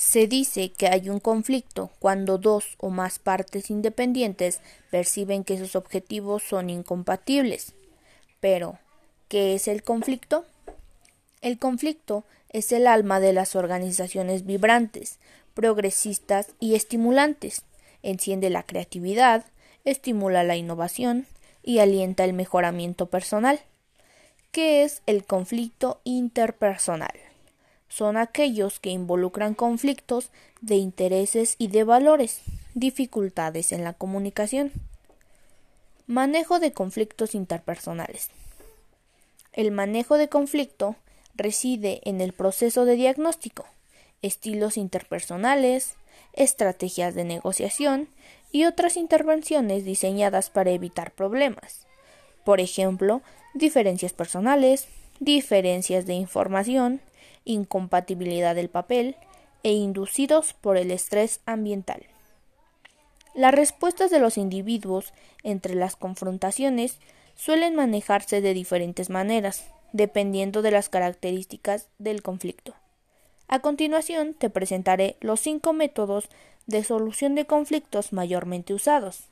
[0.00, 5.76] Se dice que hay un conflicto cuando dos o más partes independientes perciben que sus
[5.76, 7.74] objetivos son incompatibles.
[8.40, 8.78] Pero,
[9.28, 10.46] ¿qué es el conflicto?
[11.42, 15.18] El conflicto es el alma de las organizaciones vibrantes,
[15.52, 17.64] progresistas y estimulantes.
[18.02, 19.44] Enciende la creatividad,
[19.84, 21.26] estimula la innovación
[21.62, 23.60] y alienta el mejoramiento personal.
[24.50, 27.29] ¿Qué es el conflicto interpersonal?
[27.90, 30.30] Son aquellos que involucran conflictos
[30.62, 32.40] de intereses y de valores,
[32.74, 34.72] dificultades en la comunicación.
[36.06, 38.30] Manejo de conflictos interpersonales.
[39.52, 40.94] El manejo de conflicto
[41.34, 43.66] reside en el proceso de diagnóstico,
[44.22, 45.96] estilos interpersonales,
[46.32, 48.08] estrategias de negociación
[48.52, 51.86] y otras intervenciones diseñadas para evitar problemas.
[52.44, 53.22] Por ejemplo,
[53.54, 54.86] diferencias personales,
[55.18, 57.00] diferencias de información,
[57.50, 59.16] incompatibilidad del papel
[59.62, 62.06] e inducidos por el estrés ambiental.
[63.34, 66.98] Las respuestas de los individuos entre las confrontaciones
[67.36, 72.74] suelen manejarse de diferentes maneras, dependiendo de las características del conflicto.
[73.48, 76.28] A continuación te presentaré los cinco métodos
[76.66, 79.24] de solución de conflictos mayormente usados.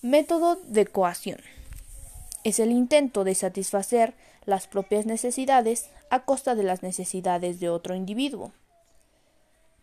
[0.00, 1.40] Método de coacción.
[2.44, 7.94] Es el intento de satisfacer las propias necesidades a costa de las necesidades de otro
[7.94, 8.52] individuo.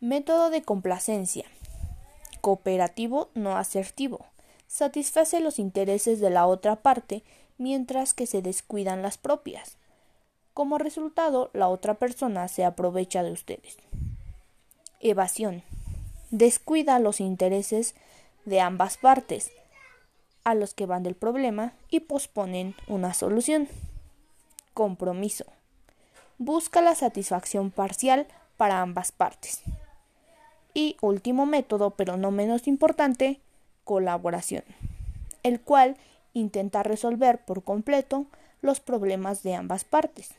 [0.02, 1.46] Método de complacencia.
[2.42, 4.26] Cooperativo no asertivo.
[4.68, 7.24] Satisface los intereses de la otra parte
[7.58, 9.78] mientras que se descuidan las propias.
[10.54, 13.78] Como resultado, la otra persona se aprovecha de ustedes.
[15.00, 15.64] Evasión.
[16.32, 17.96] Descuida los intereses
[18.46, 19.52] de ambas partes,
[20.50, 23.68] a los que van del problema, y posponen una solución.
[24.74, 25.46] Compromiso.
[26.38, 29.62] Busca la satisfacción parcial para ambas partes.
[30.74, 33.40] Y último método, pero no menos importante,
[33.84, 34.64] colaboración,
[35.44, 35.98] el cual
[36.34, 38.26] intenta resolver por completo
[38.62, 40.32] los problemas de ambas partes.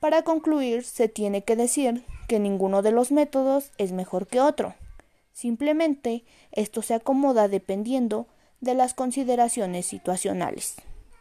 [0.00, 4.74] Para concluir, se tiene que decir que ninguno de los métodos es mejor que otro.
[5.32, 8.26] Simplemente esto se acomoda dependiendo
[8.60, 10.76] de las consideraciones situacionales.